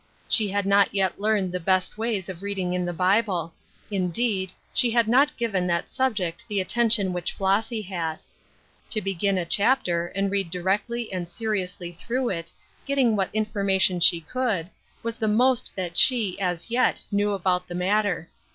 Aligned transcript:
She 0.27 0.47
had 0.47 0.65
not 0.65 0.95
yet 0.95 1.19
learned 1.21 1.51
the 1.51 1.59
best 1.59 1.95
ways 1.95 2.27
of 2.27 2.41
reading 2.41 2.73
in 2.73 2.85
the 2.85 2.91
Bible; 2.91 3.53
indeed, 3.91 4.51
she 4.73 4.89
had 4.89 5.07
not 5.07 5.37
given 5.37 5.67
that 5.67 5.89
subject 5.89 6.43
the 6.47 6.59
attention 6.59 7.13
which 7.13 7.33
Flossy 7.33 7.83
had. 7.83 8.17
To 8.89 8.99
begin 9.03 9.37
a 9.37 9.45
chapter, 9.45 10.07
and 10.07 10.31
read 10.31 10.49
directly 10.49 11.13
and 11.13 11.29
seriously 11.29 11.91
through 11.91 12.29
it, 12.29 12.51
getting 12.87 13.15
what 13.15 13.29
information 13.31 13.99
she 13.99 14.21
could, 14.21 14.71
was 15.03 15.17
the 15.17 15.27
most 15.27 15.75
that 15.75 15.97
she, 15.97 16.39
as 16.39 16.71
yet, 16.71 17.05
knew 17.11 17.33
about 17.33 17.67
the 17.67 17.75
matter. 17.75 18.27